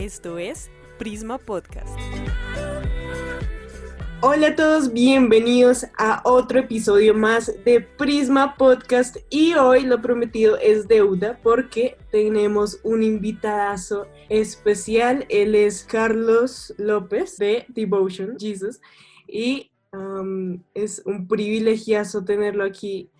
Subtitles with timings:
[0.00, 1.90] Esto es Prisma Podcast.
[4.22, 10.56] Hola a todos, bienvenidos a otro episodio más de Prisma Podcast y hoy lo prometido
[10.56, 18.80] es deuda porque tenemos un invitadazo especial, él es Carlos López de Devotion Jesus
[19.28, 23.10] y um, es un privilegiazo tenerlo aquí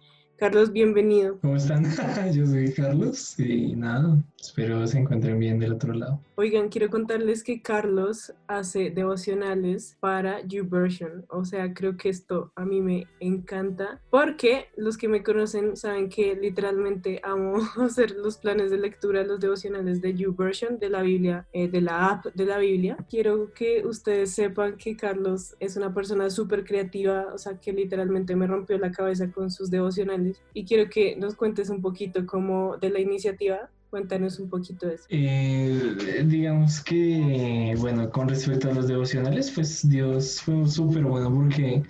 [0.40, 1.38] Carlos, bienvenido.
[1.42, 1.84] ¿Cómo están?
[2.32, 6.20] Yo soy Carlos y nada, espero se encuentren bien del otro lado.
[6.36, 11.26] Oigan, quiero contarles que Carlos hace devocionales para YouVersion.
[11.29, 16.08] O sea, creo que esto a mí me encanta porque los que me conocen saben
[16.08, 21.46] que literalmente amo hacer los planes de lectura, los devocionales de YouVersion, de la Biblia,
[21.52, 22.96] eh, de la app de la Biblia.
[23.08, 28.35] Quiero que ustedes sepan que Carlos es una persona súper creativa, o sea, que literalmente
[28.35, 32.77] me rompió la cabeza con sus devocionales y quiero que nos cuentes un poquito como
[32.78, 33.70] de la iniciativa.
[33.91, 35.05] Cuéntanos un poquito de eso.
[35.08, 41.83] Eh, digamos que, bueno, con respecto a los devocionales, pues Dios fue súper bueno porque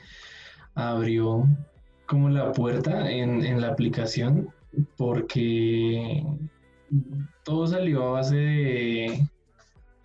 [0.75, 1.47] abrió
[2.07, 4.49] como la puerta en, en la aplicación
[4.97, 6.25] porque
[7.45, 9.29] todo salió a base de,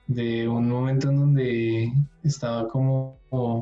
[0.07, 3.17] de un momento en donde estaba como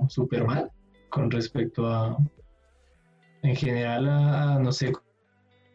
[0.09, 0.71] súper mal
[1.09, 2.17] con respecto a,
[3.43, 4.91] en general a, no sé,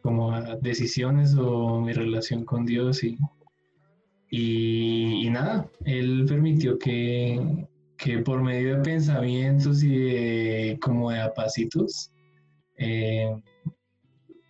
[0.08, 3.18] como decisiones o mi relación con Dios y,
[4.30, 7.66] y, nada, Él permitió que,
[7.98, 12.10] que, por medio de pensamientos y de como de apacitos,
[12.78, 13.38] eh,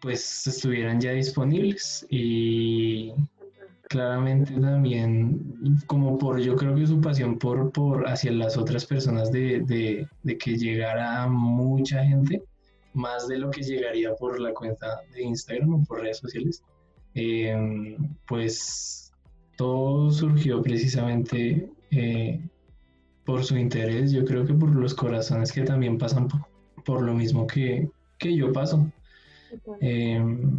[0.00, 3.12] pues estuvieran ya disponibles y
[3.88, 9.32] claramente también como por yo creo que su pasión por, por hacia las otras personas
[9.32, 12.44] de, de, de que llegara a mucha gente
[12.94, 16.62] más de lo que llegaría por la cuenta de Instagram o por redes sociales,
[17.14, 19.12] em, pues
[19.56, 22.40] todo surgió precisamente eh,
[23.24, 26.28] por su interés, yo creo que por los corazones que también pasan
[26.84, 27.90] por, lo mismo que,
[28.20, 28.90] yo paso.
[29.80, 30.58] Em,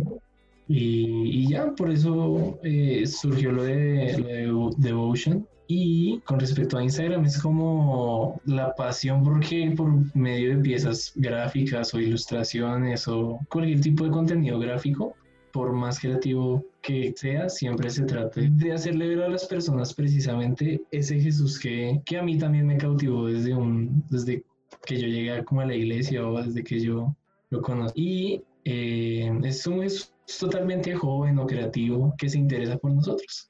[0.67, 4.17] y, ya, por eso eh, surgió lo de,
[4.47, 10.57] lo de Devotion, y con respecto a Instagram es como la pasión porque por medio
[10.57, 15.13] de piezas gráficas o ilustraciones o cualquier tipo de contenido gráfico,
[15.53, 20.81] por más creativo que sea, siempre se trate de hacerle ver a las personas precisamente
[20.89, 24.43] ese Jesús que, que a mí también me cautivó desde, un, desde
[24.87, 27.15] que yo llegué como a la iglesia o desde que yo
[27.51, 27.93] lo conocí.
[27.95, 33.49] Y eh, es un Jesús totalmente joven o creativo que se interesa por nosotros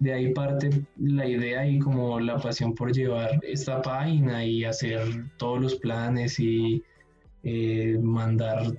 [0.00, 5.00] de ahí parte la idea y como la pasión por llevar esta página y hacer
[5.36, 6.82] todos los planes y
[7.44, 8.72] eh, mandar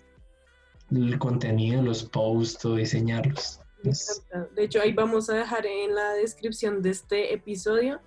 [0.91, 3.59] el contenido, los posts o diseñarlos.
[4.55, 7.99] De hecho, ahí vamos a dejar en la descripción de este episodio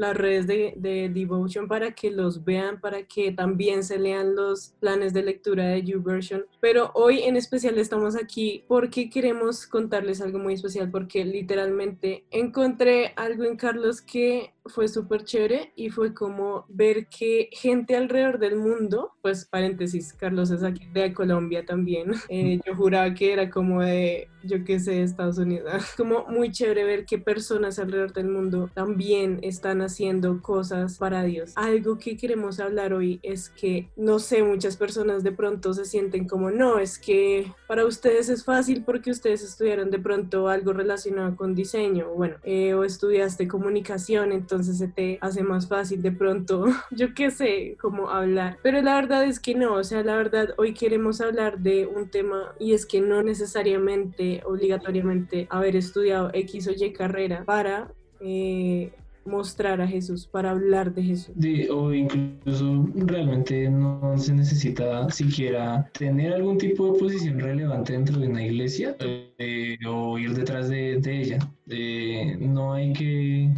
[0.00, 4.72] las redes de, de, Devotion para que los vean, para que también se lean los
[4.80, 6.46] planes de lectura de YouVersion.
[6.58, 13.12] Pero hoy en especial estamos aquí porque queremos contarles algo muy especial, porque literalmente encontré
[13.16, 18.56] algo en Carlos que fue súper chévere y fue como ver que gente alrededor del
[18.56, 23.82] mundo, pues paréntesis, Carlos es aquí de Colombia también, eh, yo juraba que era como
[23.82, 28.70] de, yo qué sé, Estados Unidos, como muy chévere ver que personas alrededor del mundo
[28.74, 31.52] también están haciendo cosas para Dios.
[31.56, 36.26] Algo que queremos hablar hoy es que, no sé, muchas personas de pronto se sienten
[36.26, 41.36] como, no, es que para ustedes es fácil porque ustedes estudiaron de pronto algo relacionado
[41.36, 46.12] con diseño, bueno, eh, o estudiaste comunicación, entonces entonces se te hace más fácil de
[46.12, 48.58] pronto, yo qué sé, cómo hablar.
[48.62, 52.10] Pero la verdad es que no, o sea, la verdad hoy queremos hablar de un
[52.10, 57.92] tema y es que no necesariamente, obligatoriamente, haber estudiado X o Y carrera para...
[58.20, 58.92] Eh,
[59.24, 61.34] mostrar a Jesús, para hablar de Jesús.
[61.70, 68.28] o incluso realmente no se necesita siquiera tener algún tipo de posición relevante dentro de
[68.28, 68.96] una iglesia
[69.38, 71.38] eh, o ir detrás de, ella.
[71.68, 73.50] Eh, no hay que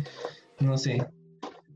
[0.62, 1.06] no sé,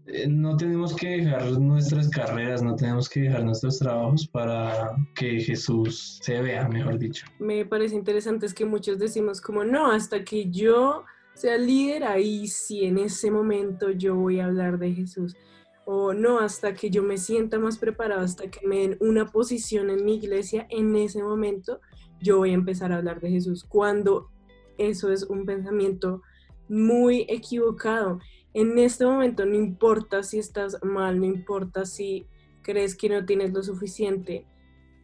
[0.07, 5.41] eh, no tenemos que dejar nuestras carreras, no tenemos que dejar nuestros trabajos para que
[5.41, 7.27] Jesús se vea, mejor dicho.
[7.41, 11.05] Me parece interesante es que muchos decimos como no, hasta que yo
[11.35, 15.35] sea líder, ahí sí, en ese momento yo voy a hablar de Jesús.
[15.85, 19.91] O no, hasta que yo me sienta más preparado, hasta que me den una posición
[19.91, 21.81] en mi iglesia, en ese momento
[22.21, 23.65] yo voy a empezar a hablar de Jesús.
[23.65, 24.31] Cuando
[24.79, 26.23] eso es un pensamiento
[26.69, 28.19] muy equivocado
[28.57, 32.27] en este momento no importa si estás mal, no importa si
[32.63, 34.47] crees que no tienes lo suficiente,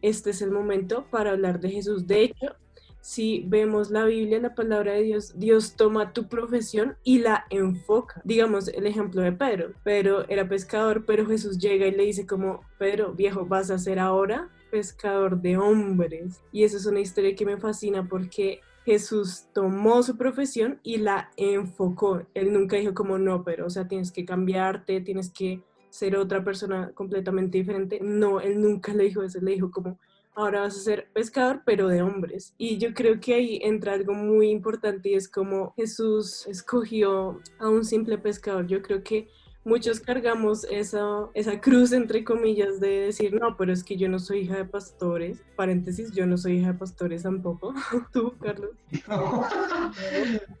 [0.01, 2.07] este es el momento para hablar de Jesús.
[2.07, 2.55] De hecho,
[2.99, 8.21] si vemos la Biblia, la palabra de Dios, Dios toma tu profesión y la enfoca.
[8.23, 9.73] Digamos el ejemplo de Pedro.
[9.83, 13.99] Pedro era pescador, pero Jesús llega y le dice como, Pedro, viejo, vas a ser
[13.99, 16.41] ahora pescador de hombres.
[16.51, 21.31] Y esa es una historia que me fascina porque Jesús tomó su profesión y la
[21.37, 22.23] enfocó.
[22.33, 26.43] Él nunca dijo como no, pero o sea, tienes que cambiarte, tienes que ser otra
[26.43, 27.99] persona completamente diferente.
[28.01, 29.99] No, él nunca le dijo eso, le dijo como
[30.35, 32.53] ahora vas a ser pescador, pero de hombres.
[32.57, 37.69] Y yo creo que ahí entra algo muy importante y es como Jesús escogió a
[37.69, 38.67] un simple pescador.
[38.67, 39.29] Yo creo que
[39.63, 44.19] muchos cargamos esa, esa cruz, entre comillas, de decir, no, pero es que yo no
[44.19, 45.41] soy hija de pastores.
[45.55, 47.73] Paréntesis, yo no soy hija de pastores tampoco.
[48.13, 48.71] ¿Tú, Carlos?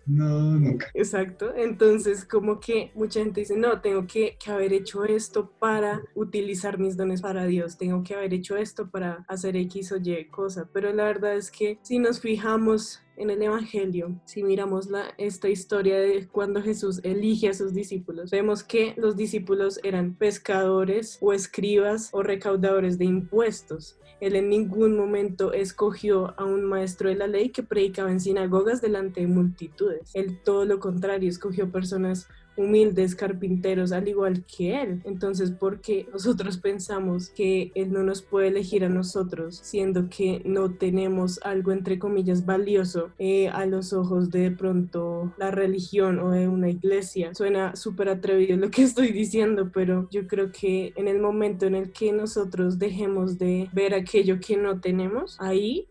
[0.05, 0.87] No, nunca.
[0.93, 1.53] Exacto.
[1.55, 6.79] Entonces, como que mucha gente dice, no, tengo que, que haber hecho esto para utilizar
[6.79, 7.77] mis dones para Dios.
[7.77, 10.67] Tengo que haber hecho esto para hacer X o Y cosa.
[10.71, 15.49] Pero la verdad es que si nos fijamos en el Evangelio, si miramos la, esta
[15.49, 21.33] historia de cuando Jesús elige a sus discípulos, vemos que los discípulos eran pescadores o
[21.33, 23.97] escribas o recaudadores de impuestos.
[24.19, 28.81] Él en ningún momento escogió a un maestro de la ley que predicaba en sinagogas
[28.81, 30.11] delante de multitudes.
[30.13, 35.01] Él todo lo contrario, escogió personas humildes carpinteros al igual que Él.
[35.05, 40.41] Entonces, ¿por qué nosotros pensamos que Él no nos puede elegir a nosotros, siendo que
[40.45, 46.31] no tenemos algo, entre comillas, valioso eh, a los ojos de, pronto la religión o
[46.31, 47.33] de una iglesia?
[47.33, 51.75] Suena súper atrevido lo que estoy diciendo, pero yo creo que en el momento en
[51.75, 55.87] el que nosotros dejemos de ver aquello que no tenemos, ahí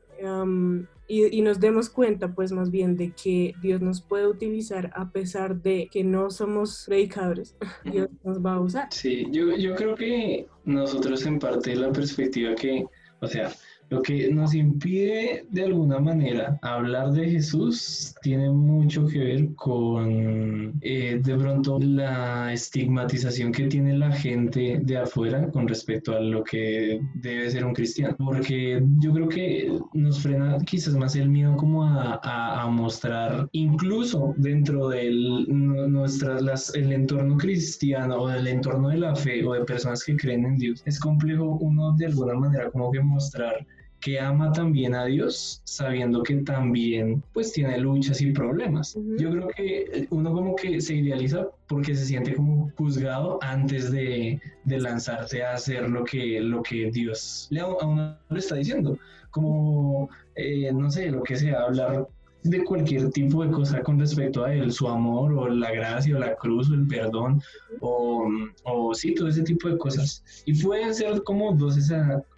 [1.12, 5.60] y, nos demos cuenta, pues más bien, de que Dios nos puede utilizar a pesar
[5.60, 7.54] de que no somos predicadores.
[7.84, 8.88] Dios nos va a usar.
[8.90, 12.86] Sí, yo, yo creo que nosotros en parte la perspectiva que,
[13.20, 13.52] o sea,
[13.92, 20.72] lo que nos impide de alguna manera hablar de Jesús tiene mucho que ver con
[20.80, 26.42] eh, de pronto la estigmatización que tiene la gente de afuera con respecto a lo
[26.42, 28.16] que debe ser un cristiano.
[28.18, 34.32] Porque yo creo que nos frena quizás más el miedo como a, a, mostrar incluso
[34.38, 40.02] dentro del nuestras, el entorno cristiano o del entorno de la fe o de personas
[40.02, 40.82] que creen en Dios.
[40.86, 43.66] Es complejo uno de alguna manera como que mostrar
[44.02, 48.98] que ama también a Dios, sabiendo que también pues tiene luchas y problemas.
[49.16, 54.40] Yo creo que uno como que se idealiza porque se siente como juzgado antes de,
[54.64, 58.98] de lanzarse a hacer lo que, lo que Dios le, a uno le está diciendo.
[59.30, 62.08] Como, eh, no sé, lo que sea, hablar
[62.44, 66.18] de cualquier tipo de cosa con respecto a él, su amor o la gracia o
[66.18, 67.40] la cruz o el perdón
[67.80, 68.28] o,
[68.64, 70.24] o sí, todo ese tipo de cosas.
[70.44, 71.76] Y pueden ser como dos,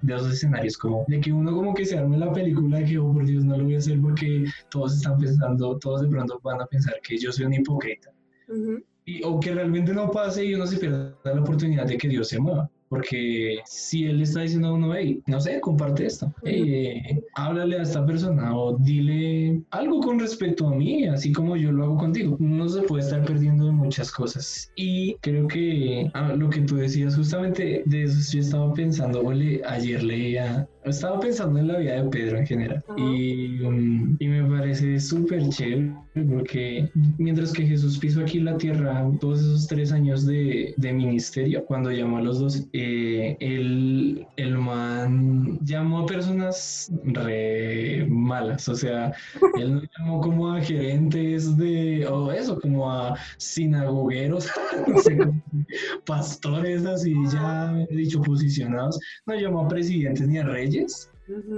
[0.03, 3.13] dos escenarios, como de que uno como que se arme la película de que, oh
[3.13, 6.61] por Dios, no lo voy a hacer porque todos están pensando, todos de pronto van
[6.61, 8.11] a pensar que yo soy un hipócrita.
[9.07, 12.29] y, o que realmente no pase y uno se pierda la oportunidad de que Dios
[12.29, 12.71] se mueva.
[12.89, 17.83] Porque si él está diciendo a uno, hey, no sé, comparte esto, hey, háblale a
[17.83, 22.37] esta persona o dile algo con respecto a mí, así como yo lo hago contigo.
[22.39, 24.71] No se puede estar perdiendo de muchas cosas.
[24.77, 29.63] Y creo que ah, lo que tú decías, justamente de eso yo estaba pensando, ole,
[29.65, 34.45] ayer leía estaba pensando en la vida de Pedro en general y, um, y, me
[34.45, 35.93] parece súper chévere
[36.31, 41.65] porque mientras que Jesús pisó aquí la tierra todos esos tres años de, de ministerio,
[41.65, 48.75] cuando llamó a los dos, eh, el, el, man llamó a personas re malas, o
[48.75, 49.13] sea,
[49.59, 54.49] él no llamó como a gerentes de, o eso, como a sinagogueros,
[54.87, 55.19] no sé,
[56.07, 60.74] pastores así ya, he dicho, posicionados, no llamó a presidentes ni a reyes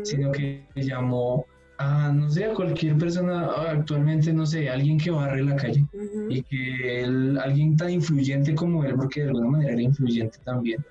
[0.03, 1.47] sino que llamó
[1.79, 5.85] a, no sé, a cualquier persona, actualmente, no sé, alguien que barre la calle
[6.29, 10.85] y que él, alguien tan influyente como él, porque de alguna manera era influyente también,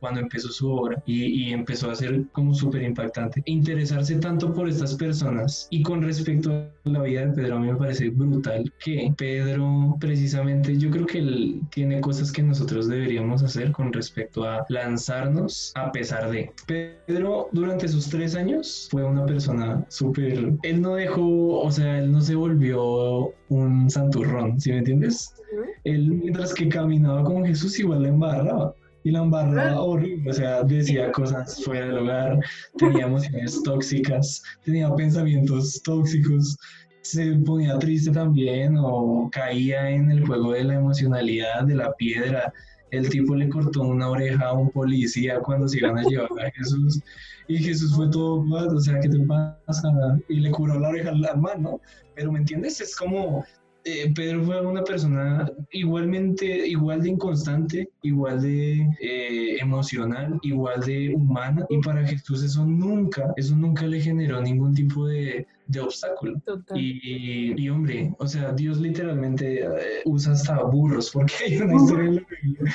[0.00, 3.42] cuando empezó su obra y, empezó a ser como súper impactante.
[3.46, 7.68] Interesarse tanto por estas personas y con respecto a la vida de Pedro, a mí
[7.68, 13.42] me parece brutal que Pedro precisamente yo creo que él tiene cosas que nosotros deberíamos
[13.42, 16.50] hacer con respecto a lanzarnos a pesar de.
[16.66, 20.52] Pedro durante sus tres años fue una persona súper...
[20.62, 25.34] Él no dejó, o sea, él no se volvió un santurrón, ¿sí me entiendes?
[25.84, 28.74] Él mientras que caminaba con Jesús igual le embarraba
[29.06, 32.40] y la embarraba horrible, o sea, decía cosas fuera del hogar,
[32.76, 36.56] tenía emociones tóxicas, tenía pensamientos tóxicos,
[37.02, 42.52] se ponía triste también o caía en el juego de la emocionalidad, de la piedra
[42.90, 46.50] el tipo le cortó una oreja a un policía cuando se iban a llevar a
[46.50, 47.00] Jesús
[47.46, 50.18] y Jesús fue todo, o sea, ¿qué te pasa?
[50.28, 51.80] Y le curó la oreja al man, ¿no?
[52.16, 52.80] Pero ¿me entiendes?
[52.80, 53.44] Es como,
[53.88, 61.14] eh, Pedro fue una persona igualmente, igual de inconstante, igual de eh, emocional, igual de
[61.14, 66.42] humana, y para Jesús eso nunca, eso nunca le generó ningún tipo de, de obstáculo.
[66.74, 72.08] Y, y, hombre, o sea, Dios literalmente eh, usa hasta burros, porque hay una historia
[72.08, 72.74] en la Biblia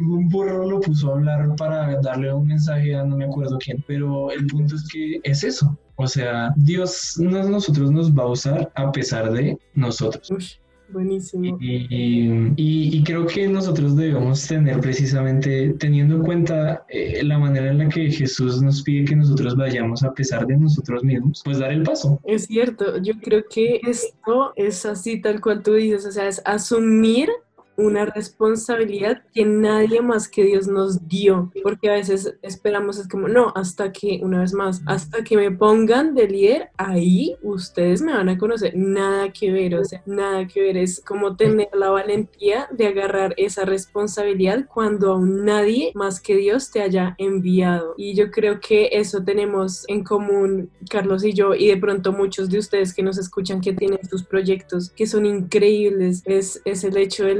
[0.00, 3.84] un burro lo puso a hablar para darle un mensaje a no me acuerdo quién,
[3.86, 8.30] pero el punto es que es eso, o sea, Dios no, nosotros nos va a
[8.30, 10.60] usar a pesar de nosotros.
[10.88, 11.58] buenísimo.
[11.60, 17.88] Y, creo que nosotros debemos tener precisamente, teniendo en cuenta eh, la manera en la
[17.88, 21.82] que Jesús nos pide que nosotros vayamos a pesar de nosotros mismos, pues dar el
[21.82, 22.20] paso.
[22.24, 26.40] Es cierto, yo creo que esto es así tal cual tú dices, o sea, es
[26.44, 27.28] asumir
[27.76, 33.28] una responsabilidad que nadie más que Dios nos dio, porque a veces esperamos, es como,
[33.28, 38.12] no, hasta que, una vez más, hasta que me pongan de líder, ahí ustedes me
[38.12, 41.90] van a conocer, nada que ver, o sea, nada que ver, es como tener la
[41.90, 47.94] valentía de agarrar esa responsabilidad cuando aún nadie más que Dios te haya enviado.
[47.96, 52.50] Y yo creo que eso tenemos en común, Carlos y yo, y de pronto muchos
[52.50, 56.96] de ustedes que nos escuchan que tienen sus proyectos que son increíbles, es, es el
[56.96, 57.34] hecho de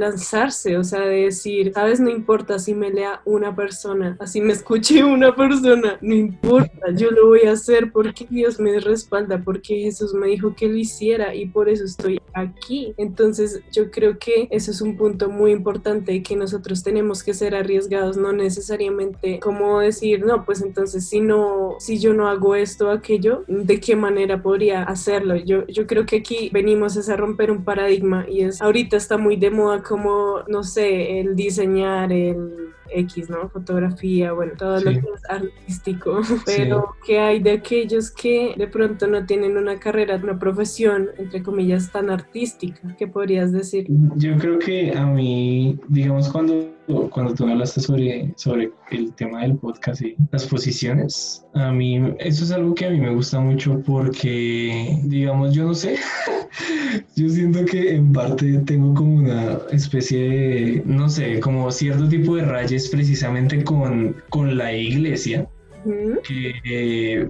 [0.77, 5.03] o sea, de decir, sabes, no importa si me lea una persona, así me escuche
[5.03, 10.13] una persona, no importa, yo lo voy a hacer porque Dios me respalda, porque Jesús
[10.13, 12.93] me dijo que lo hiciera y por eso estoy aquí.
[12.97, 17.55] Entonces, yo creo que eso es un punto muy importante que nosotros tenemos que ser
[17.55, 22.89] arriesgados, no necesariamente como decir, no, pues entonces si no, si yo no hago esto
[22.89, 25.35] aquello, ¿de qué manera podría hacerlo?
[25.35, 29.35] Yo, yo creo que aquí venimos a romper un paradigma y es, ahorita está muy
[29.35, 30.12] de moda como
[30.47, 33.49] no sé, el diseñar, el X, ¿no?
[33.49, 39.07] Fotografía, bueno, todo lo que es artístico, pero ¿qué hay de aquellos que de pronto
[39.07, 42.95] no tienen una carrera, una profesión, entre comillas, tan artística?
[42.97, 43.85] ¿Qué podrías decir?
[44.15, 46.71] Yo creo que a mí, digamos, cuando,
[47.11, 52.43] cuando tú hablaste sobre, sobre el tema del podcast y las posiciones, a mí eso
[52.43, 55.97] es algo que a mí me gusta mucho porque, digamos, yo no sé,
[57.15, 62.35] yo siento que en parte tengo como una especie de, no sé, como cierto tipo
[62.35, 65.47] de rayes precisamente con, con la iglesia.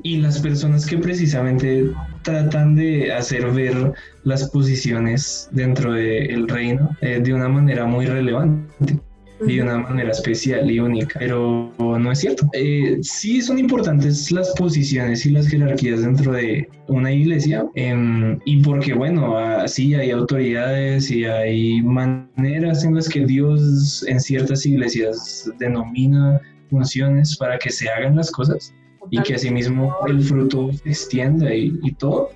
[0.03, 1.89] y las personas que precisamente
[2.21, 3.93] tratan de hacer ver
[4.23, 8.99] las posiciones dentro del reino eh, de una manera muy relevante
[9.45, 12.47] de una manera especial y única, pero no es cierto.
[12.53, 18.61] Eh, sí son importantes las posiciones y las jerarquías dentro de una iglesia em, y
[18.61, 25.49] porque bueno, así hay autoridades y hay maneras en las que Dios en ciertas iglesias
[25.59, 28.73] denomina funciones para que se hagan las cosas
[29.11, 32.29] y que asimismo el fruto se extienda y, todo.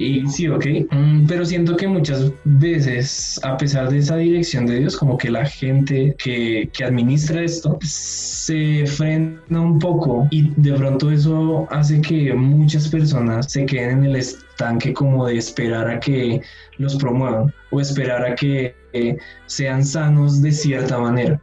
[0.00, 4.78] Y sí, ok, mm, pero siento que muchas veces, a pesar de esa dirección de
[4.78, 10.72] Dios, como que la gente que, que administra esto se frena un poco y de
[10.72, 16.00] pronto eso hace que muchas personas se queden en el estanque como de esperar a
[16.00, 16.40] que
[16.78, 21.38] los promuevan o esperar a que eh, sean sanos de cierta manera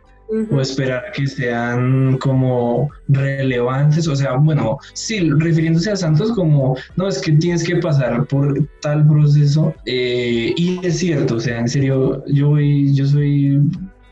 [0.51, 7.07] o esperar que sean como relevantes, o sea, bueno, sí, refiriéndose a santos como, no,
[7.07, 11.69] es que tienes que pasar por tal proceso, eh, y es cierto, o sea, en
[11.69, 13.61] serio, yo, voy, yo soy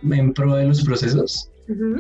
[0.10, 1.52] en pro de los procesos,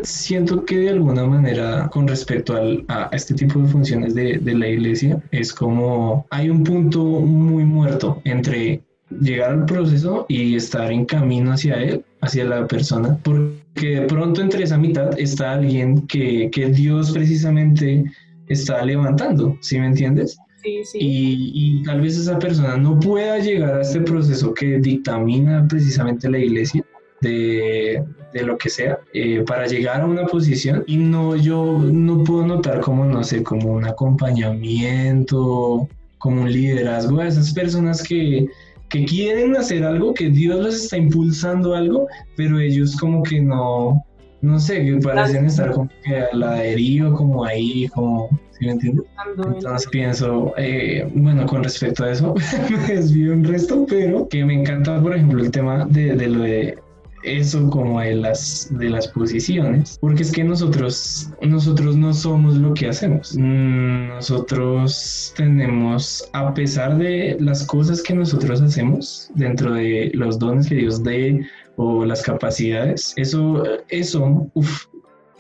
[0.03, 4.53] Siento que de alguna manera con respecto al, a este tipo de funciones de, de,
[4.53, 10.91] la iglesia es como hay un punto muy muerto entre llegar al proceso y estar
[10.91, 16.07] en camino hacia él, hacia la persona, porque de pronto entre esa mitad está alguien
[16.07, 18.03] que, que Dios precisamente
[18.47, 20.37] está levantando, ¿sí me entiendes?
[20.63, 20.97] Sí, sí.
[20.99, 26.27] Y, y, tal vez esa persona no pueda llegar a este proceso que dictamina precisamente
[26.27, 26.83] la iglesia
[27.21, 28.03] de,
[28.35, 32.45] de lo que sea eh, para llegar a una posición y no yo no puedo
[32.45, 38.47] notar como no sé como un acompañamiento como un liderazgo a esas personas que
[38.89, 44.03] que quieren hacer algo, que Dios les está impulsando algo, pero ellos como que no,
[44.41, 49.05] no sé, que parecen estar como que al ladrillo, como ahí, como, ¿sí me entiendes?
[49.37, 52.35] Entonces pienso, eh, bueno, con respecto a eso,
[52.69, 56.43] me desvío un resto, pero que me encanta, por ejemplo, el tema de, de lo
[56.43, 56.77] de
[57.25, 62.73] eso como de las, de las posiciones, porque es que nosotros, nosotros no somos lo
[62.73, 63.35] que hacemos.
[63.37, 70.67] Mm, nosotros tenemos, a pesar de las cosas que nosotros hacemos dentro de los dones
[70.67, 74.85] que Dios dé o las capacidades, eso, eso, uff,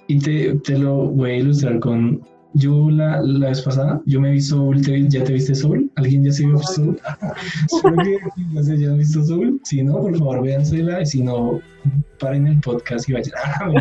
[0.07, 2.21] y te, te lo voy a ilustrar con
[2.55, 5.91] yo la, la vez pasada, yo me vi Soul, ¿ya te viste Soul?
[5.95, 6.99] ¿Alguien ya se vio Soul?
[7.65, 7.95] Espero
[8.35, 9.59] que no se hayan visto Soul.
[9.63, 11.01] Si no, por favor, véansela.
[11.01, 11.59] Y si no,
[12.17, 13.33] paren el podcast y vayan.
[13.45, 13.71] Ah,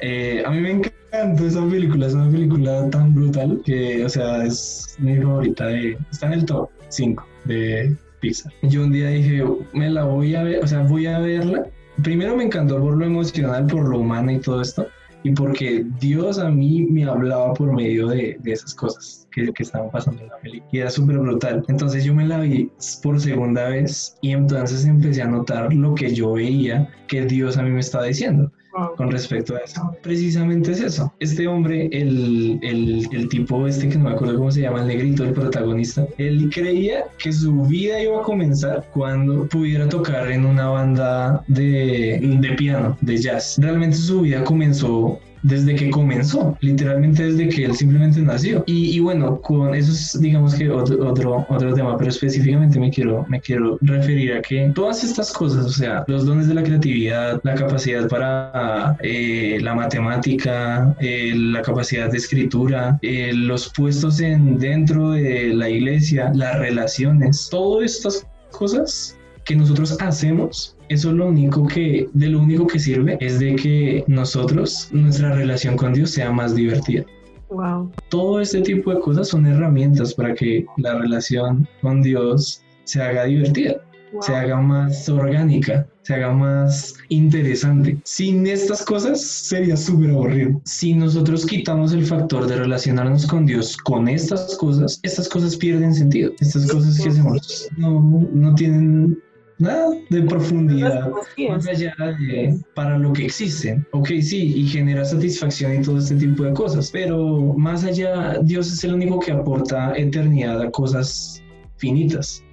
[0.00, 2.06] eh, a mí me encantó esa película.
[2.06, 5.66] Es una película tan brutal que, o sea, es mi favorita.
[5.66, 8.52] De, está en el top 5 de Pixar.
[8.62, 11.66] Yo un día dije, me la voy a ver, o sea, voy a verla.
[12.02, 14.86] Primero me encantó por lo emocional, por lo humano y todo esto
[15.22, 19.62] y porque Dios a mí me hablaba por medio de, de esas cosas que, que,
[19.62, 21.64] estaban pasando en la película y era súper brutal.
[21.68, 22.70] Entonces yo me la vi
[23.02, 27.62] por segunda vez y entonces empecé a notar lo que yo veía que Dios a
[27.62, 28.50] mí me estaba diciendo
[28.96, 29.96] con respecto a eso.
[30.02, 31.12] Precisamente es eso.
[31.20, 34.88] Este hombre, el, el, el, tipo este que no me acuerdo cómo se llama, el
[34.88, 40.44] negrito, el protagonista, él creía que su vida iba a comenzar cuando pudiera tocar en
[40.44, 43.58] una banda de, de piano, de jazz.
[43.60, 48.64] Realmente su vida comenzó desde que comenzó, literalmente desde que él simplemente nació.
[48.66, 53.24] Y, bueno, con eso es digamos que otro, otro, otro tema, pero específicamente me quiero,
[53.28, 57.40] me quiero referir a que todas estas cosas, o sea, los dones de la creatividad,
[57.44, 64.58] la capacidad para eh, la matemática, eh, la capacidad de escritura, eh, los puestos en,
[64.58, 69.17] dentro de la iglesia, las relaciones, todas estas cosas
[69.48, 74.04] que nosotros hacemos eso lo único que, de lo único que sirve es de que
[74.06, 77.04] nosotros, nuestra relación con Dios sea más divertida.
[77.48, 77.90] Wow.
[78.10, 83.24] Todo este tipo de cosas son herramientas para que la relación con Dios se haga
[83.24, 83.80] divertida,
[84.20, 87.98] se haga más orgánica, se haga más interesante.
[88.04, 90.60] Sin estas cosas sería súper aburrido.
[90.66, 95.94] Si nosotros quitamos el factor de relacionarnos con Dios con estas cosas, estas cosas pierden
[95.94, 96.32] sentido.
[96.40, 99.18] Estas cosas que hacemos no, no tienen
[99.58, 101.10] nada de profundidad
[101.48, 103.86] más allá de para lo que existen.
[103.92, 108.72] Ok, sí, y genera satisfacción y todo este tipo de cosas, pero más allá, Dios
[108.72, 111.42] es el único que aporta eternidad a cosas
[111.76, 112.44] finitas,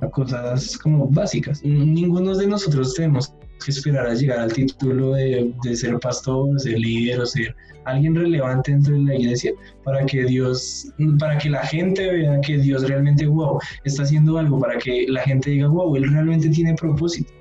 [0.00, 1.62] a cosas como básicas.
[1.64, 6.78] Ninguno de nosotros tenemos que esperar a llegar al título de, de ser pastor, ser
[6.78, 9.52] líder o ser alguien relevante dentro de la iglesia
[9.84, 14.58] para que Dios, para que la gente vea que Dios realmente, wow, está haciendo algo,
[14.58, 17.32] para que la gente diga, wow, Él realmente tiene propósito.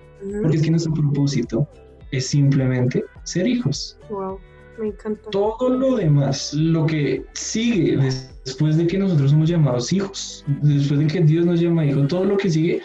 [0.42, 1.68] Porque es que nuestro propósito
[2.12, 3.98] es simplemente ser hijos.
[4.10, 4.40] Wow,
[4.80, 5.30] me encanta.
[5.32, 7.98] Todo lo demás, lo que sigue
[8.46, 12.26] después de que nosotros somos llamados hijos, después de que Dios nos llama hijo, todo
[12.26, 12.82] lo que sigue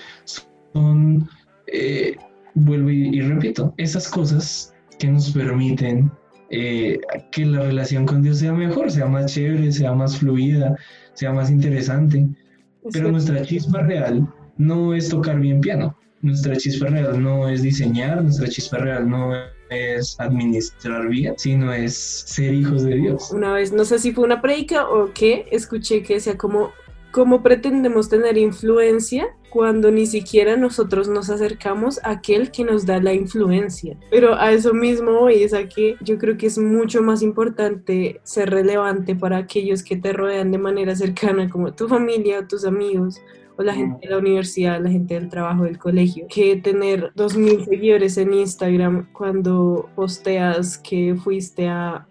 [0.72, 1.28] son,
[1.66, 2.16] eh,
[2.56, 6.10] vuelvo y repito, esas cosas que nos permiten
[6.50, 7.00] eh,
[7.32, 10.76] que la relación con Dios sea mejor, sea más chévere, sea más fluida,
[11.14, 12.26] sea más interesante.
[12.92, 15.96] Pero nuestra chispa real no es tocar bien piano.
[16.22, 19.32] Nuestra chispa real no es diseñar, nuestra chispa real no
[19.70, 23.32] es administrar bien, sino es ser hijos de Dios.
[23.32, 26.70] Una vez, no sé si fue una predica o qué, escuché que decía como
[27.16, 33.00] ¿Cómo pretendemos tener influencia cuando ni siquiera nosotros nos acercamos a aquel que nos da
[33.00, 33.96] la influencia?
[34.10, 38.20] Pero a eso mismo hoy es a que yo creo que es mucho más importante
[38.22, 42.66] ser relevante para aquellos que te rodean de manera cercana, como tu familia o tus
[42.66, 43.18] amigos
[43.56, 47.64] o la gente de la universidad, la gente del trabajo, del colegio, que tener 2.000
[47.64, 52.06] seguidores en Instagram cuando posteas que fuiste a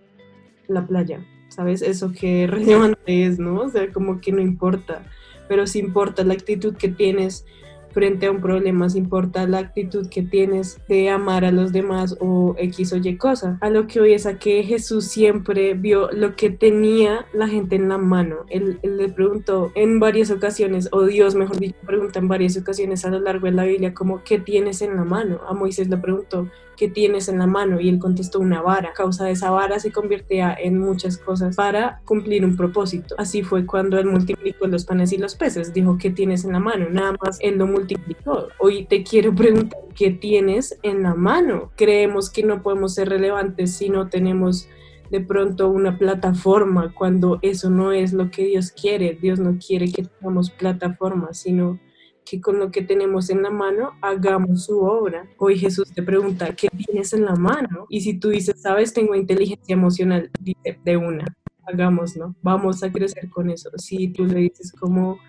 [0.68, 1.24] la playa.
[1.50, 1.84] ¿sabes?
[1.84, 3.62] Eso que relevante es, ¿no?
[3.62, 5.04] O sea, como que no importa,
[5.48, 7.46] pero sí importa la actitud que tienes
[7.96, 12.18] frente a un problema, si importa la actitud que tienes de amar a los demás
[12.20, 13.58] o X o Y cosa.
[13.62, 17.78] A lo que hoy es a que Jesús siempre vio lo que tenía la gente
[17.78, 18.46] en la mano.
[18.50, 23.12] Él, le preguntó en varias ocasiones, o Dios mejor dicho, pregunta en varias ocasiones a
[23.12, 25.40] lo largo de la Biblia como, ¿qué tienes en la mano?
[25.48, 27.80] A Moisés le preguntó, ¿qué tienes en la mano?
[27.80, 28.90] Y él contestó una vara.
[28.90, 33.16] A causa de esa vara se convertía en muchas cosas para cumplir un propósito.
[33.18, 35.74] Así fue cuando él multiplicó los panes y los peces.
[35.74, 36.88] Dijo, ¿qué tienes en la mano?
[36.90, 38.48] Nada más él lo multiplicó.
[38.60, 41.72] Hoy te quiero preguntar qué tienes en la mano.
[41.76, 44.68] Creemos que no podemos ser relevantes si no tenemos
[45.10, 49.18] de pronto una plataforma cuando eso no es lo que Dios quiere.
[49.22, 51.80] Dios no quiere que tengamos plataforma, sino
[52.26, 55.28] que con lo que tenemos en la mano hagamos su obra.
[55.38, 57.86] Hoy Jesús te pregunta, ¿qué tienes en la mano?
[57.90, 61.26] Y si tú dices, sabes, tengo inteligencia emocional, dice de una,
[61.66, 63.70] hagámoslo, vamos a crecer con eso.
[63.78, 65.20] Si tú le dices como,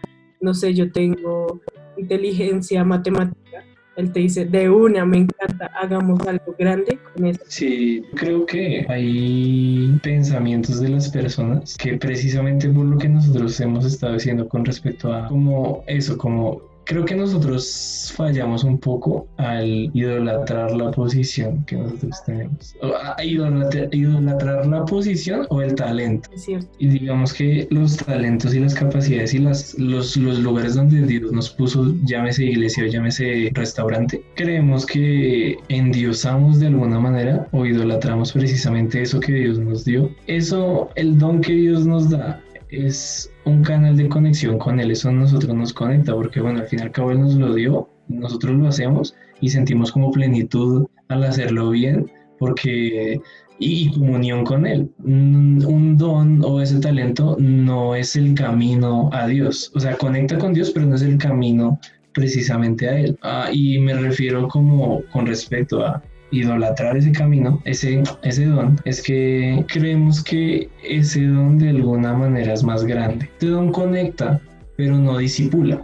[0.41, 1.61] no sé, yo tengo
[1.99, 3.65] inteligencia matemática,
[3.97, 7.43] Él te dice, de una, me encanta, hagamos algo grande con eso.
[7.47, 13.85] Sí, creo que hay pensamientos de las personas que precisamente por lo que nosotros hemos
[13.85, 19.91] estado diciendo con respecto a como eso, como creo que nosotros fallamos un poco al
[19.93, 22.75] idolatrar la posición que nosotros tenemos.
[22.81, 26.31] a idolatrar, la posición o el talento.
[26.33, 26.69] Es cierto.
[26.79, 31.33] Y digamos que los talentos y las capacidades y las, los, los lugares donde Dios
[31.33, 38.33] nos puso, llámese iglesia o llámese restaurante, creemos que endiosamos de alguna manera o idolatramos
[38.33, 40.11] precisamente eso que Dios nos dio.
[40.29, 45.09] Eso, el don que Dios nos da, es un canal de conexión con Él, eso
[45.09, 47.89] a nosotros nos conecta, porque bueno, al fin y al cabo Él nos lo dio,
[48.09, 53.21] nosotros lo hacemos y sentimos como plenitud al hacerlo bien, porque
[53.59, 54.91] y, comunión con Él.
[54.99, 60.53] Un don o ese talento no es el camino a Dios, o sea, conecta con
[60.53, 61.79] Dios, pero no es el camino
[62.13, 63.19] precisamente a Él.
[63.23, 69.03] Ah, y me refiero como con respecto a idolatrar ese camino, ese, ese don, es
[69.03, 73.27] que creemos que ese don de alguna manera es más grande.
[73.33, 74.41] Este don conecta,
[74.77, 75.83] pero no disipula.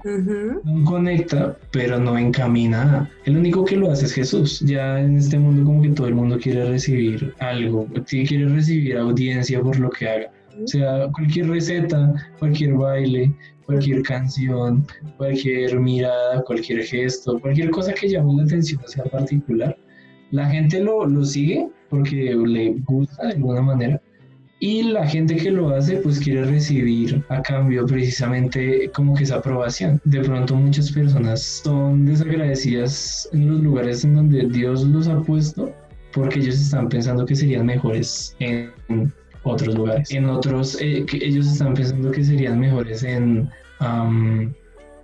[0.65, 3.11] don conecta, pero no encamina.
[3.25, 4.61] El único que lo hace es Jesús.
[4.61, 9.61] Ya en este mundo como que todo el mundo quiere recibir algo, quiere recibir audiencia
[9.61, 10.31] por lo que haga.
[10.63, 13.33] O sea, cualquier receta, cualquier baile,
[13.65, 19.77] cualquier canción, cualquier mirada, cualquier gesto, cualquier cosa que llame la atención sea particular,
[20.33, 24.03] la gente lo, lo sigue porque le gusta de alguna manera
[24.59, 29.37] y la gente que lo hace pues quiere recibir a cambio precisamente como que esa
[29.37, 30.01] aprobación.
[30.05, 35.73] De pronto muchas personas son desagradecidas en los lugares en donde Dios los ha puesto
[36.13, 40.11] porque ellos están pensando que serían mejores en otros lugares.
[40.13, 43.51] En otros, eh, que ellos están pensando que serían mejores en,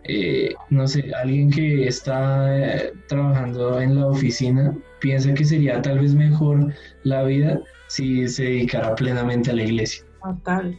[0.09, 5.99] eh, no sé, alguien que está eh, trabajando en la oficina piensa que sería tal
[5.99, 6.73] vez mejor
[7.05, 10.05] la vida si se dedicara plenamente a la iglesia.
[10.23, 10.77] Total.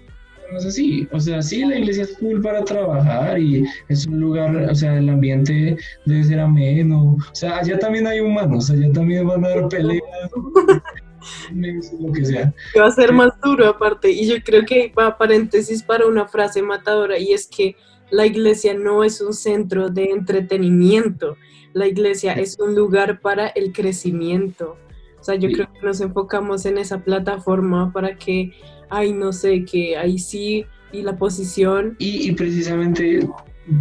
[0.51, 4.19] No es así, o sea, sí, la iglesia es cool para trabajar y es un
[4.19, 8.91] lugar, o sea, el ambiente debe ser ameno, o sea, allá también hay humanos, allá
[8.91, 10.01] también van a dar peleas,
[11.99, 12.51] lo que sea.
[12.79, 16.63] va a ser más duro aparte, y yo creo que va paréntesis para una frase
[16.63, 17.75] matadora, y es que
[18.11, 21.37] la iglesia no es un centro de entretenimiento,
[21.73, 24.77] la iglesia es un lugar para el crecimiento.
[25.19, 28.53] O sea, yo creo que nos enfocamos en esa plataforma para que,
[28.89, 31.95] ay, no sé, que ahí sí, y la posición.
[31.99, 33.27] Y, precisamente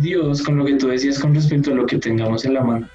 [0.00, 2.88] Dios, con lo que tú decías con respecto a lo que tengamos en la mano,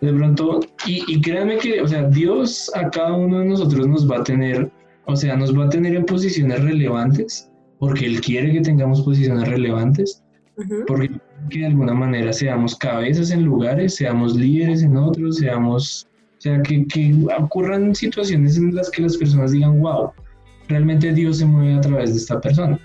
[0.00, 4.10] de pronto, y, y créanme que, o sea, Dios a cada uno de nosotros nos
[4.10, 4.70] va a tener,
[5.04, 9.46] o sea, nos va a tener en posiciones relevantes, porque Él quiere que tengamos posiciones
[9.48, 10.22] relevantes,
[10.86, 11.10] porque
[11.48, 16.06] que de alguna manera seamos cabezas en lugares, seamos líderes en otros, seamos,
[16.38, 20.12] o sea, que, que ocurran situaciones en las que las personas digan, wow,
[20.68, 22.78] realmente Dios se mueve a través de esta persona.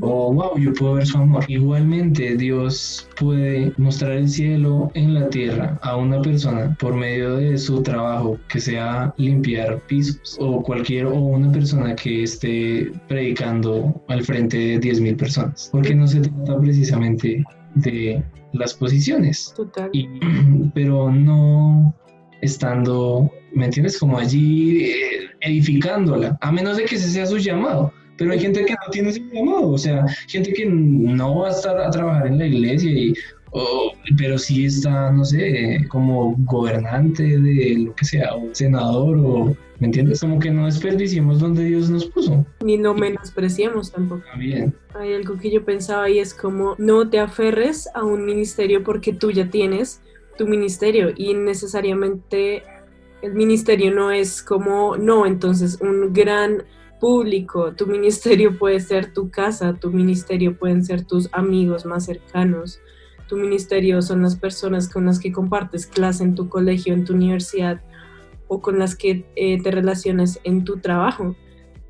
[0.00, 1.44] O wow, yo puedo ver su amor.
[1.48, 7.58] Igualmente, Dios puede mostrar el cielo en la tierra a una persona por medio de
[7.58, 14.22] su trabajo, que sea limpiar pisos, o cualquier, o una persona que esté predicando al
[14.22, 15.68] frente de 10.000 personas.
[15.72, 19.52] Porque no se trata precisamente de las posiciones.
[19.56, 19.90] Total.
[20.74, 21.94] pero no
[22.40, 23.98] estando, ¿me entiendes?
[23.98, 27.92] Como allí eh, edificándola, a menos de que ese sea su llamado.
[28.16, 31.50] Pero hay gente que no tiene ese llamado, o sea, gente que no va a
[31.50, 33.14] estar a trabajar en la iglesia y
[34.16, 39.86] pero sí está, no sé, como gobernante de lo que sea, o senador, o, ¿me
[39.86, 40.20] entiendes?
[40.20, 42.46] Como que no desperdiciemos donde Dios nos puso.
[42.64, 44.22] Ni no menospreciemos tampoco.
[44.30, 44.74] También.
[44.94, 49.12] Hay algo que yo pensaba y es como, no te aferres a un ministerio porque
[49.12, 50.00] tú ya tienes
[50.38, 52.62] tu ministerio y necesariamente
[53.20, 56.64] el ministerio no es como, no, entonces un gran
[57.02, 62.80] público, tu ministerio puede ser tu casa, tu ministerio pueden ser tus amigos más cercanos,
[63.26, 67.14] tu ministerio son las personas con las que compartes clase en tu colegio, en tu
[67.14, 67.80] universidad
[68.46, 71.34] o con las que eh, te relacionas en tu trabajo.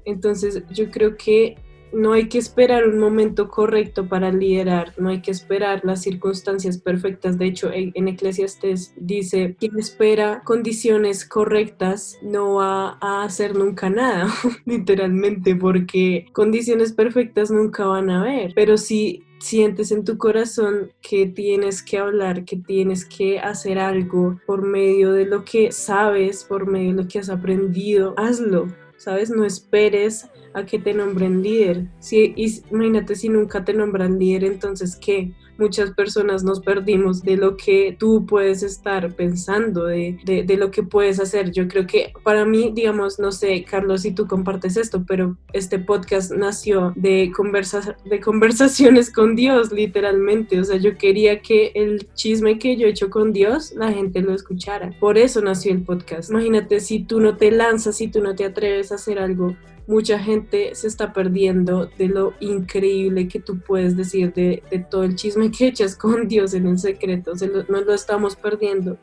[0.07, 1.57] Entonces yo creo que
[1.93, 6.79] no hay que esperar un momento correcto para liderar, no hay que esperar las circunstancias
[6.79, 7.39] perfectas.
[7.39, 14.33] De hecho, en Eclesiastes dice, quien espera condiciones correctas no va a hacer nunca nada,
[14.65, 18.53] literalmente, porque condiciones perfectas nunca van a haber.
[18.55, 24.41] Pero si sientes en tu corazón que tienes que hablar, que tienes que hacer algo
[24.47, 29.31] por medio de lo que sabes, por medio de lo que has aprendido, hazlo, ¿sabes?
[29.31, 31.87] No esperes a que te nombren líder.
[31.99, 32.35] Si,
[32.71, 35.33] imagínate si nunca te nombran líder, entonces ¿qué?
[35.59, 40.83] muchas personas nos perdimos de lo que tú puedes estar pensando, de, de, lo que
[40.83, 41.53] puedes hacer.
[41.53, 45.79] Yo creo que para mí, digamos, no sé, Carlos, si tú compartes esto, pero este
[45.79, 50.59] podcast nació de, conversa de conversaciones con Dios, literalmente.
[50.59, 54.21] O sea, yo quería que el chisme que yo he hecho con Dios, la gente
[54.21, 54.93] lo escuchara.
[54.99, 56.31] Por eso nació el podcast.
[56.31, 60.19] Imagínate si tú no te lanzas, si tú no te atreves a hacer algo mucha
[60.19, 65.51] gente se está perdiendo de lo increíble que tú puedes decir de, todo el chisme
[65.51, 67.37] que echas con Dios en el secreto.
[67.37, 68.99] Se lo, nos lo estamos perdiendo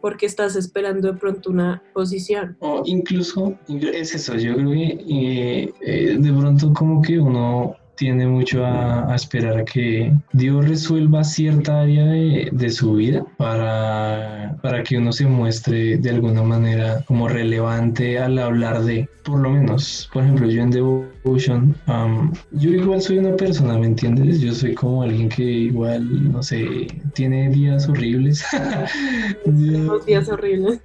[0.00, 2.56] porque estás esperando de pronto una posición.
[2.58, 8.26] O incluso, es eso, yo creo que eh, eh, de pronto como que uno tiende
[8.26, 14.98] mucho a, esperar a que Dios resuelva cierta área de, su vida para, para que
[14.98, 20.24] uno se muestre de alguna manera como relevante al hablar de, por lo menos, por
[20.24, 21.76] ejemplo, yo en Devotion,
[22.50, 24.40] yo igual soy una persona, ¿me entiendes?
[24.40, 28.44] Yo soy como alguien que igual, no sé, tiene días horribles.
[29.46, 30.80] días, días horribles.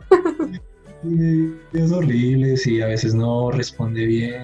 [1.01, 4.43] días horribles y a veces no responde bien.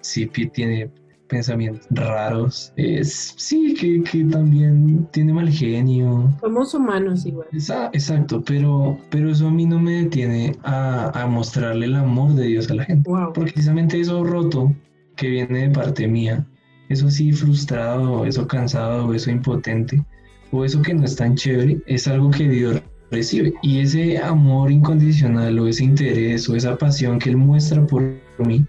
[0.00, 0.90] Sí, tiene
[1.32, 2.72] pensamientos raros.
[2.76, 6.30] Es, sí, que, que, también tiene mal genio.
[6.40, 7.48] Somos humanos igual.
[7.92, 12.48] exacto, pero, pero eso a mí no me detiene a, a mostrarle el amor de
[12.48, 13.08] Dios a la gente.
[13.08, 14.74] Porque precisamente eso roto
[15.16, 16.46] que viene de parte mía,
[16.90, 20.04] eso sí frustrado, eso cansado, eso impotente,
[20.50, 23.54] o eso que no es tan chévere, es algo que Dios recibe.
[23.62, 28.02] Y ese amor incondicional o ese interés o esa pasión que Él muestra por
[28.38, 28.66] mí,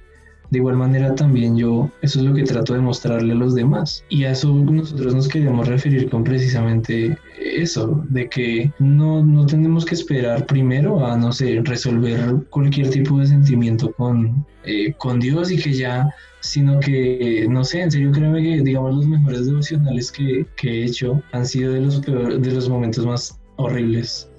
[0.53, 4.05] de igual manera también yo, eso es lo que trato de mostrarle a los demás.
[4.09, 9.83] Y a eso nosotros nos queremos referir con precisamente eso, de que no, no tenemos
[9.83, 15.51] que esperar primero a, no sé, resolver cualquier tipo de sentimiento con, eh, con Dios
[15.51, 16.07] y que ya
[16.41, 20.85] sino que, no sé, en serio créeme que, digamos, los mejores devocionales que, que he
[20.85, 24.29] hecho han sido de los, peor, de los momentos más horribles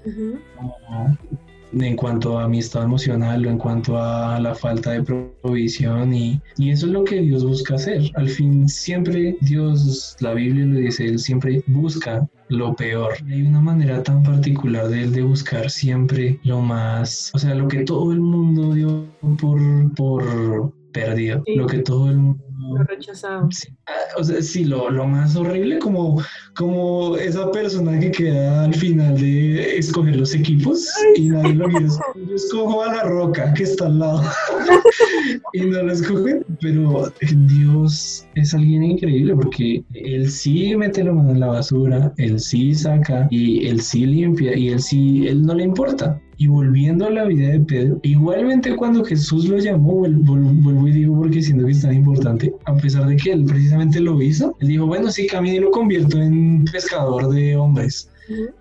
[1.81, 6.41] en cuanto a mi estado emocional o en cuanto a la falta de provisión y,
[6.57, 8.03] y, eso es lo que Dios busca hacer.
[8.15, 13.15] Al fin siempre Dios, la Biblia lo dice, Él siempre busca lo peor.
[13.27, 17.69] Hay una manera tan particular de Él de buscar siempre lo más, o sea, lo
[17.69, 19.07] que todo el mundo dio
[19.41, 19.61] por,
[19.95, 22.45] por perdido, lo que todo el mundo
[22.87, 23.49] rechazado.
[23.87, 26.23] Ah, o sea, sí, lo, lo, más horrible como,
[26.57, 31.87] como esa persona que queda al final de escoger los equipos y nadie lo quiere.
[31.87, 34.23] Yo escojo a la roca que está al lado
[35.53, 41.31] y no lo escogen, pero Dios es alguien increíble porque él sí mete la mano
[41.31, 45.55] en la basura, él sí saca y él sí limpia y él sí, él no
[45.55, 46.21] le importa.
[46.37, 51.17] Y volviendo a la vida de Pedro, igualmente cuando Jesús lo llamó, vuelvo y digo
[51.17, 54.69] porque siento que es tan importante, a pesar de que él precisamente lo hizo, él
[54.69, 58.11] dijo, bueno, sí, camine y lo convierto en pescador de hombres.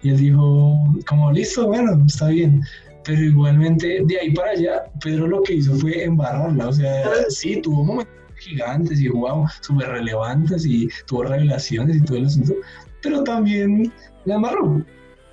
[0.01, 2.61] Y él dijo, como listo, bueno, está bien.
[3.05, 6.67] Pero igualmente, de ahí para allá, Pedro lo que hizo fue embarrarla.
[6.67, 12.17] O sea, sí, tuvo momentos gigantes y wow, súper relevantes y tuvo revelaciones y todo
[12.17, 12.53] el asunto,
[13.01, 13.91] pero también
[14.25, 14.83] la amarró.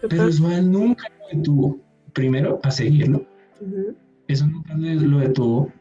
[0.08, 3.24] Pero eso él nunca lo detuvo primero a seguirlo.
[4.28, 5.72] Eso nunca lo detuvo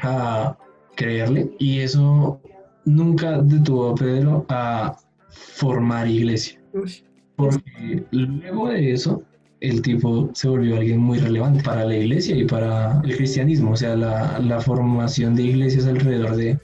[0.00, 0.56] a
[0.96, 2.40] creerle y eso
[2.84, 4.96] nunca detuvo a Pedro a
[5.28, 6.60] formar iglesia.
[7.36, 9.22] Porque luego de eso,
[9.60, 13.76] el tipo se volvió alguien muy relevante para la iglesia y para el cristianismo, o
[13.76, 16.58] sea, la, la formación de iglesias alrededor de,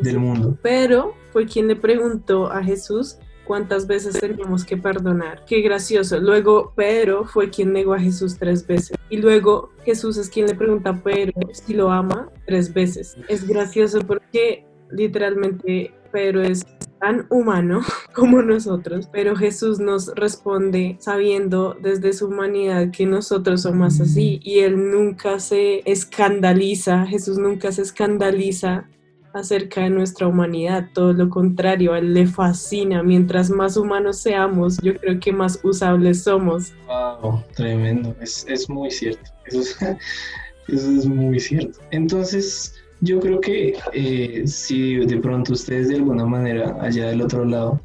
[0.00, 0.56] del mundo.
[0.62, 5.44] Pero fue quien le preguntó a Jesús cuántas veces teníamos que perdonar.
[5.46, 6.18] Qué gracioso.
[6.18, 8.96] Luego Pedro fue quien negó a Jesús tres veces.
[9.10, 13.16] Y luego Jesús es quien le pregunta a Pedro si lo ama tres veces.
[13.28, 16.64] Es gracioso porque literalmente Pedro es
[17.00, 17.82] tan humano
[18.14, 24.60] como nosotros, pero Jesús nos responde sabiendo desde su humanidad que nosotros somos así y
[24.60, 28.88] él nunca se escandaliza, Jesús nunca se escandaliza
[29.34, 33.02] acerca de nuestra humanidad, todo lo contrario, a él le fascina.
[33.02, 36.72] Mientras más humanos seamos, yo creo que más usables somos.
[36.86, 39.30] Wow, tremendo, es, es muy cierto.
[39.46, 39.76] Eso es,
[40.68, 41.78] eso es, muy cierto.
[41.90, 47.44] Entonces, yo creo que eh, si de pronto ustedes de alguna manera allá del otro
[47.44, 47.80] lado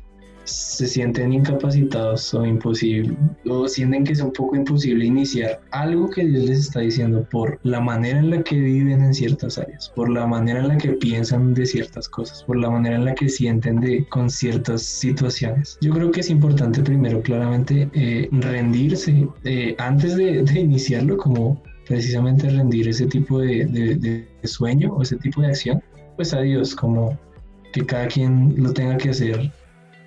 [0.49, 3.15] se sienten incapacitados o imposible
[3.47, 7.59] o sienten que es un poco imposible iniciar algo que Dios les está diciendo por
[7.63, 10.89] la manera en la que viven en ciertas áreas, por la manera en la que
[10.93, 15.77] piensan de ciertas cosas, por la manera en la que sienten de con ciertas situaciones.
[15.81, 22.49] Yo creo que es importante primero claramente eh, rendirse eh, antes de, iniciarlo como precisamente
[22.49, 25.81] rendir ese tipo de, de sueño o ese tipo de acción
[26.15, 27.17] pues a Dios como
[27.71, 29.51] que cada quien lo tenga que hacer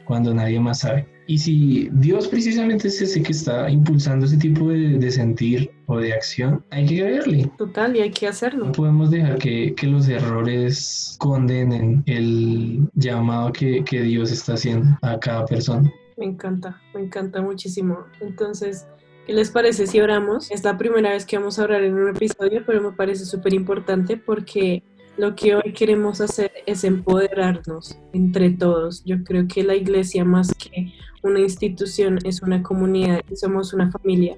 [0.04, 1.06] cuando nadie más sabe.
[1.26, 6.12] Y si Dios precisamente es ese que está impulsando ese tipo de, sentir o de
[6.12, 7.50] acción, hay que creerle.
[7.58, 8.66] Total, y hay que hacerlo.
[8.66, 14.98] No podemos dejar que, que los errores condenen el llamado que, que Dios está haciendo
[15.02, 15.90] a cada persona.
[16.16, 17.98] Me encanta, me encanta muchísimo.
[18.20, 18.86] Entonces,
[19.26, 20.50] ¿Qué les parece si oramos?
[20.50, 23.54] Es la primera vez que vamos a orar en un episodio, pero me parece súper
[23.54, 24.82] importante porque
[25.16, 29.04] lo que hoy queremos hacer es empoderarnos entre todos.
[29.04, 33.90] Yo creo que la iglesia más que una institución es una comunidad y somos una
[33.90, 34.36] familia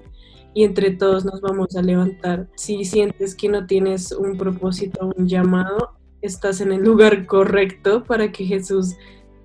[0.53, 2.47] y entre todos nos vamos a levantar.
[2.55, 8.31] Si sientes que no tienes un propósito, un llamado, estás en el lugar correcto para
[8.31, 8.95] que Jesús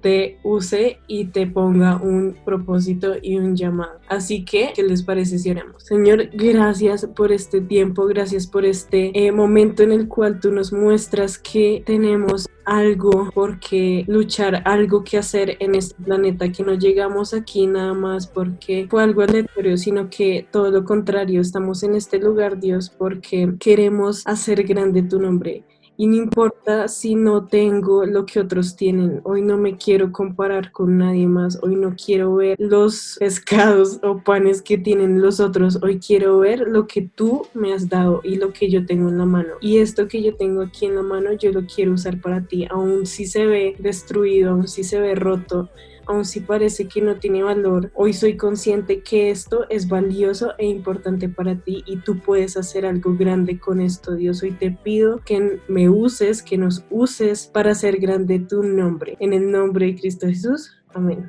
[0.01, 3.99] te use y te ponga un propósito y un llamado.
[4.09, 5.83] Así que, ¿qué les parece si oramos?
[5.85, 10.73] Señor, gracias por este tiempo, gracias por este eh, momento en el cual tú nos
[10.73, 16.75] muestras que tenemos algo por qué luchar, algo que hacer en este planeta, que no
[16.75, 21.95] llegamos aquí nada más porque fue algo aleatorio, sino que todo lo contrario, estamos en
[21.95, 25.65] este lugar, Dios, porque queremos hacer grande tu nombre
[26.01, 29.21] y no importa si no tengo lo que otros tienen.
[29.23, 31.59] Hoy no me quiero comparar con nadie más.
[31.63, 35.79] Hoy no quiero ver los pescados o panes que tienen los otros.
[35.83, 39.19] Hoy quiero ver lo que tú me has dado y lo que yo tengo en
[39.19, 39.51] la mano.
[39.61, 42.67] Y esto que yo tengo aquí en la mano yo lo quiero usar para ti.
[42.71, 45.69] Aún si se ve destruido, aún si se ve roto,
[46.11, 50.67] aun si parece que no tiene valor, hoy soy consciente que esto es valioso e
[50.67, 54.43] importante para ti y tú puedes hacer algo grande con esto, Dios.
[54.43, 59.17] Hoy te pido que me uses, que nos uses para hacer grande tu nombre.
[59.21, 60.77] En el nombre de Cristo Jesús.
[60.93, 61.29] Amén.